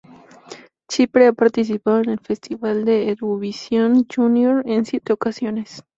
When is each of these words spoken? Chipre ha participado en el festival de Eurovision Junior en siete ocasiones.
Chipre 0.87 1.27
ha 1.27 1.31
participado 1.33 1.99
en 1.99 2.09
el 2.09 2.19
festival 2.19 2.85
de 2.85 3.07
Eurovision 3.09 4.07
Junior 4.11 4.63
en 4.67 4.83
siete 4.83 5.13
ocasiones. 5.13 5.83